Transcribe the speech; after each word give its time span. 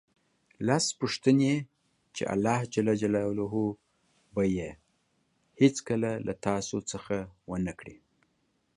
لس 0.67 0.85
پوښتنې 0.99 1.53
چې 2.15 2.23
الله 2.33 2.59
ج 2.73 2.75
به 4.33 4.43
یې 4.57 4.69
هېڅکله 5.61 6.11
له 6.27 6.33
تاسو 6.45 6.77
څخه 6.91 7.15
ونه 7.49 7.73
کړي 7.79 7.97